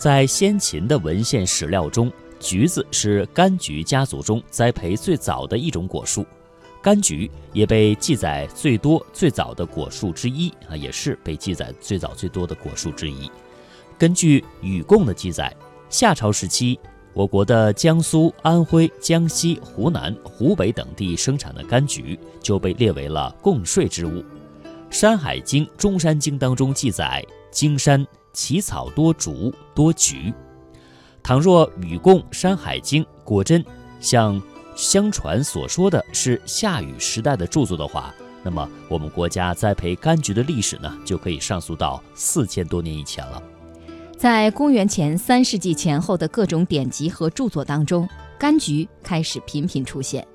[0.00, 6.24] 在先秦的文献史料中，橘子是柑橘家族中栽培最早的一种果树，
[6.82, 13.30] 柑橘也被记载最多、最早的果树之一啊，也是被记载最早最多的果树之一。
[13.98, 15.54] 根据《禹贡》的记载，
[15.90, 16.80] 夏朝时期，
[17.12, 24.22] 我国的江苏、安徽、江西、湖南、湖北等地生产的柑橘就被列为了贡税之物。
[24.88, 30.32] 《山海经·中山经》当中记载，荆山其草多竹多菊。
[31.22, 33.64] 倘若《禹贡》《山海经》果真
[34.00, 34.40] 像
[34.74, 43.42] 相传所说的是夏禹时代的著作的话，那么我们国家栽培柑橘的历史呢，就可以上溯到四千多年以前了。
[44.16, 48.08] 在公元前三世纪前后的各种典籍和著作当中，
[48.38, 50.26] 柑橘开始频频出现，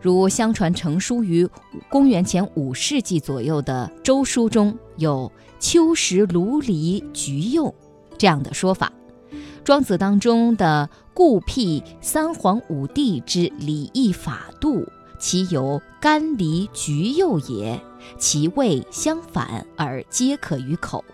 [0.00, 1.48] 如相传成书于
[1.88, 7.74] 公元前五世纪左右的《周书》中有“秋食芦梨橘柚”
[8.16, 8.92] 这样的说法，
[9.64, 14.86] 《庄子》当中的“故辟三皇五帝之礼义法度，
[15.18, 17.80] 其由甘梨橘柚也，
[18.18, 21.04] 其味相反而皆可于口”，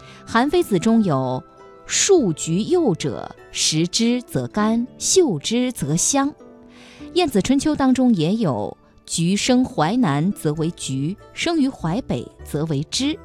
[0.26, 1.42] 《韩非子》中有。
[1.92, 6.32] 树橘幼者，食之则甘，嗅之则香。
[7.14, 13.18] 晏子春秋当中也有“橘生淮南则为橘，生于淮北则为枳”，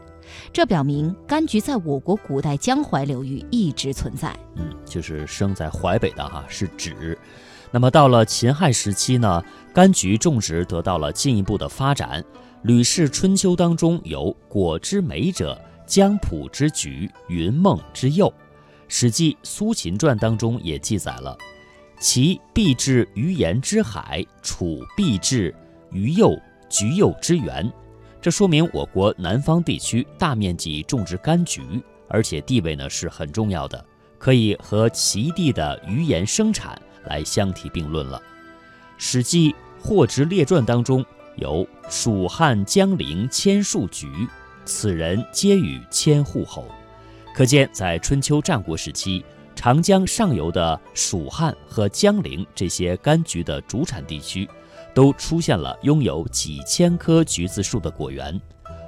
[0.51, 4.35] 这表明柑橘在我国古代江淮流域一直存在。
[4.55, 7.15] 嗯，就是生在淮北的哈是枳。
[7.69, 12.21] 那么到了秦汉时期呢，柑橘种植得到了进一步的发展。
[12.63, 18.27] 《吕氏春秋》当中有“果之美者，江浦之橘，云梦之柚”。
[18.87, 21.37] 《史记·苏秦传》当中也记载了，
[21.99, 25.53] 其必至鱼盐之海，楚必至
[25.91, 26.37] 鱼柚、
[26.69, 27.71] 橘柚之源。
[28.21, 31.61] 这说明我国南方地区大面积种植柑橘，
[32.07, 33.85] 而且地位呢是很重要的，
[34.17, 38.17] 可以和齐地的鱼盐生产来相提并论了。
[38.97, 44.27] 《史记·霍职列传》当中有“蜀汉江陵千树橘，
[44.65, 46.67] 此人皆与千户侯”。
[47.35, 49.23] 可见，在春秋战国时期，
[49.65, 54.47] 长江上游的蜀汉和江陵这些柑橘的主产地区，
[54.93, 58.39] 都出现了拥有几千棵橘子树的果园，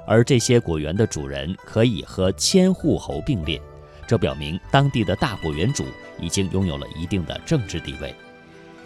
[0.06, 3.60] 而这些果园的主人可以和千户侯并列，
[4.06, 5.84] 这表明当地的大果园主
[6.20, 8.14] 已经拥有了一定的政治地位。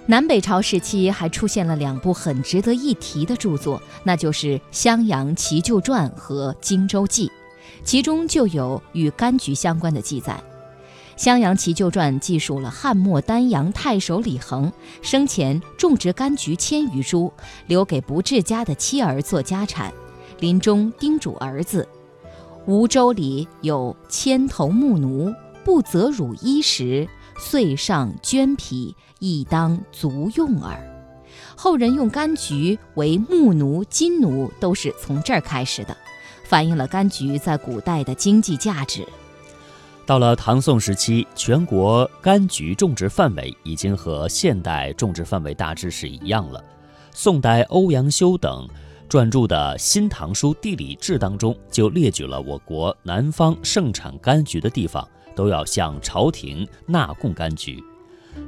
[0.06, 7.28] 南北朝时期还出现了两部很值得一提的著作，那就是《襄阳奇旧传》和《荆州记》。
[7.84, 10.42] 其中就有与柑橘相关的记载，
[11.16, 17.32] 《襄阳奇旧传》记述了汉末丹阳太守李恒生前种植柑橘千余株，
[17.66, 19.92] 留给不治家的妻儿做家产，
[20.40, 21.86] 临终叮嘱儿子
[22.66, 25.32] ：“吴州里有千头木奴，
[25.64, 27.06] 不择乳衣食，
[27.38, 30.88] 岁上绢皮，亦当足用耳。”
[31.54, 35.96] 后人用柑橘为木奴、金奴，都是从这儿开始的。
[36.44, 39.06] 反映了柑橘在古代的经济价值。
[40.04, 46.62] 到了唐宋时期，全国柑橘种植范围已经和现代种植范围大致是一样了。
[47.12, 48.68] 宋代欧阳修等
[49.08, 57.82] 撰著的《新唐书地理志》当中就列举了我国南方盛产柑橘的地方，都要向朝廷纳贡柑橘。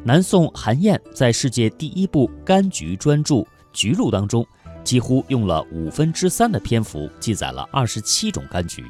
[0.03, 3.35] 南宋韩晏在世界第一部柑橘专著
[3.73, 4.47] 《橘录》当中。
[4.85, 8.85] 几乎用了五分之三的篇幅记载了二十七种柑橘，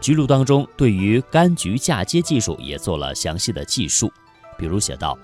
[0.00, 4.12] 橘录当中对于柑橘嫁接技术也做了详细的记述，
[4.56, 5.18] 比如写道：“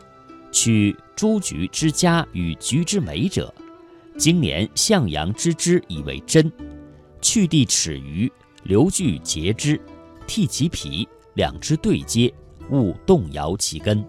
[0.50, 3.52] 取朱橘之佳与橘之美者，
[4.18, 6.50] 今年向阳之枝以为真，
[7.20, 8.30] 去地齿余，
[8.64, 9.80] 留具节之，
[10.26, 12.32] 剔其皮，两枝对接，
[12.70, 14.04] 勿动摇其根。”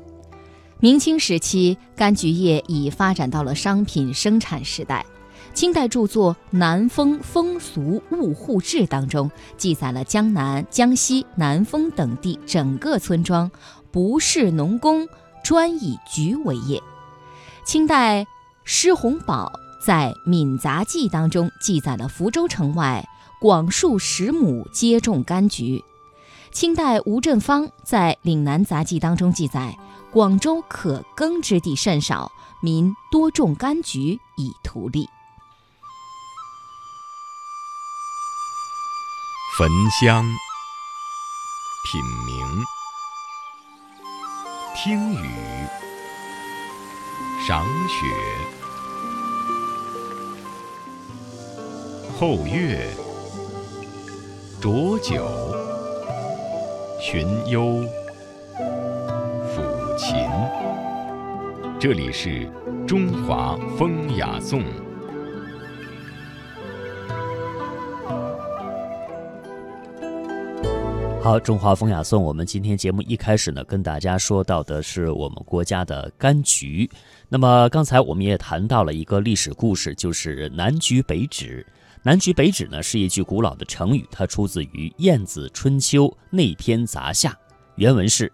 [0.81, 5.05] 明清时期，柑橘业已发展到了商品生产时代。
[5.55, 13.49] 清代著作《南丰风俗物户志》当中记载了江南、江西、南丰等地整个村庄
[13.89, 15.07] 不是农工，
[15.45, 16.83] 专以橘为业。
[17.63, 18.27] 清代
[18.65, 19.49] 施洪宝
[19.81, 23.07] 在《闽杂记》当中记载了福州城外
[23.39, 25.81] 广数十亩皆种柑橘。
[26.51, 29.77] 清代吴振芳在《岭南杂记》当中记载，
[30.11, 32.29] 广州可耕之地甚少，
[32.61, 35.07] 民多种柑橘以图利。
[39.57, 40.25] 焚香、
[41.85, 42.65] 品茗、
[44.75, 45.29] 听雨、
[47.47, 48.05] 赏雪、
[52.19, 52.93] 后月、
[54.61, 55.25] 酌酒、
[56.99, 57.85] 寻幽。
[59.55, 60.27] 抚琴。
[61.79, 62.51] 这里是
[62.85, 64.84] 中华风雅颂。
[71.25, 76.87] 好，中华风雅颂，我们今天节目一开始呢，跟大家说到的是我们国家的柑橘。
[77.27, 81.65] 那么刚才我们也谈到了一个历史故事，就是南橘北枳。
[82.03, 87.31] 南橘北枳呢是一句古老的成语，它出自于《晏子春秋内篇杂下》，
[87.73, 88.31] 原文是：“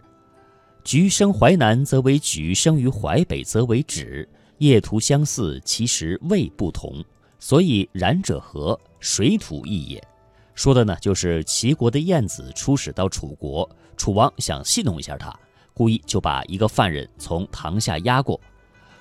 [0.83, 4.27] 橘生淮南则为橘，生于淮北则为枳。
[4.57, 7.01] 叶图相似，其实味不同，
[7.39, 8.77] 所以然者何？
[8.99, 10.03] 水土异也。”
[10.53, 13.67] 说的呢，就是齐国的晏子出使到楚国，
[13.97, 15.33] 楚王想戏弄一下他，
[15.73, 18.39] 故意就把一个犯人从堂下押过。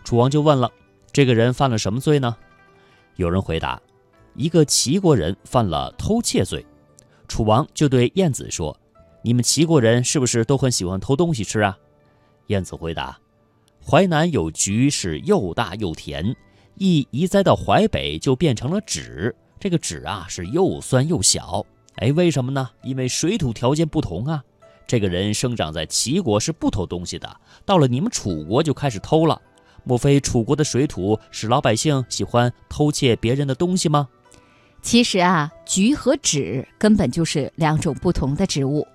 [0.04, 0.70] 楚王就问了
[1.12, 2.36] ：“这个人犯了什么罪呢？”
[3.16, 3.80] 有人回答
[4.34, 6.64] ：“一个齐国人犯了偷窃罪。”
[7.28, 8.76] 楚王就对晏子说
[9.22, 11.76] ：“你们齐国人是不是都很喜欢偷东西吃啊？”
[12.46, 13.18] 晏子回答
[13.84, 16.34] ：“淮南有橘，是又大又甜，
[16.76, 21.64] 一移栽到淮北，就变成了枳。”这个枳啊是又酸又小，
[21.96, 22.70] 哎，为什么呢？
[22.82, 24.42] 因为水土条件不同啊。
[24.86, 27.36] 这个人生长在齐国是不偷东西的，
[27.66, 29.40] 到了你们楚国就开始偷了。
[29.84, 34.08] 莫非楚国的水土使老百姓喜欢偷窃别人的东西吗？
[34.80, 38.88] 其实啊，橘和枳根本就是两种不同的植物。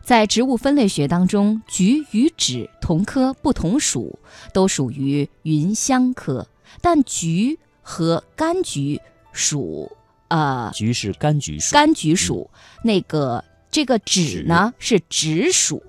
[0.00, 4.16] 在植物分类学当中，橘与枳同科不同属，
[4.52, 6.46] 都属于芸香科，
[6.80, 9.00] 但橘和柑橘
[9.32, 9.90] 属。
[10.28, 12.50] 呃，橘是柑橘属，柑橘属
[12.82, 15.82] 那个这个枳呢是枳属。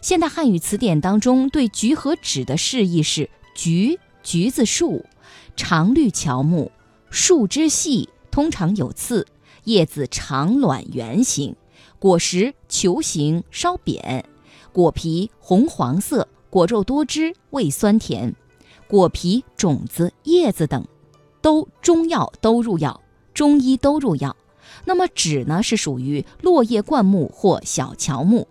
[0.00, 5.04] 现代汉语词典当中对橘和枳的释义是：橘，橘子树，
[5.54, 6.72] 常绿乔木，
[7.10, 9.26] 树枝细，通常有刺，
[9.64, 11.54] 叶子长卵圆形，
[11.98, 14.24] 果实球形稍扁，
[14.72, 18.34] 果皮红黄色，果肉多汁，味酸甜，
[18.88, 20.84] 果皮、种子、叶子等
[21.42, 23.01] 都中药都入药。
[23.34, 24.36] 中医都入药，
[24.84, 28.46] 那么枳呢是属于落叶灌木或小乔木，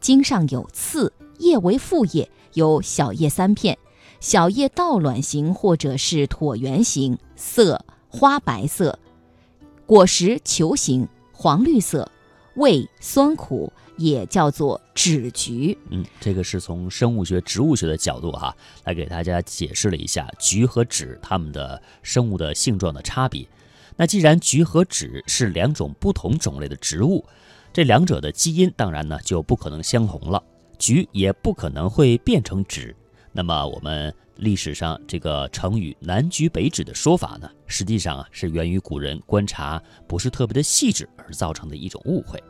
[0.00, 3.78] 茎上有刺，叶为复叶，有小叶三片，
[4.20, 8.98] 小叶倒卵形或者是椭圆形，色花白色，
[9.86, 12.10] 果实球形，黄绿色，
[12.54, 15.76] 味酸苦，也叫做枳橘。
[15.90, 23.46] 嗯，这个是从生物学、植物学的角度哈来给大家解释了一下橘和枳它们的生物的性状的差别。
[24.02, 27.24] 那既然菊和枳是两种不同种类的植物，
[27.72, 30.42] 这两者的基因当然呢就不可能相同了，
[30.76, 32.92] 菊也不可能会变成枳。
[33.30, 42.42] 那么我们历史上这个成语“南橘北枳”的说法呢，实际上啊是源于古人观察不是特别的细致而造成的一种误会。